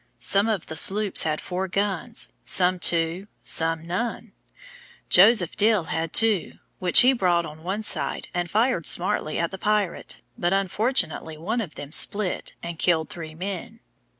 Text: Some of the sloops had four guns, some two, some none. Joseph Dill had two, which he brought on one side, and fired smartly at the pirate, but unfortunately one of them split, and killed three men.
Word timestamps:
Some 0.17 0.49
of 0.49 0.65
the 0.65 0.75
sloops 0.75 1.21
had 1.21 1.39
four 1.39 1.67
guns, 1.67 2.27
some 2.43 2.79
two, 2.79 3.27
some 3.43 3.85
none. 3.85 4.31
Joseph 5.09 5.55
Dill 5.55 5.83
had 5.83 6.11
two, 6.11 6.53
which 6.79 7.01
he 7.01 7.13
brought 7.13 7.45
on 7.45 7.61
one 7.61 7.83
side, 7.83 8.27
and 8.33 8.49
fired 8.49 8.87
smartly 8.87 9.37
at 9.37 9.51
the 9.51 9.59
pirate, 9.59 10.19
but 10.35 10.53
unfortunately 10.53 11.37
one 11.37 11.61
of 11.61 11.75
them 11.75 11.91
split, 11.91 12.55
and 12.63 12.79
killed 12.79 13.09
three 13.11 13.35
men. 13.35 13.79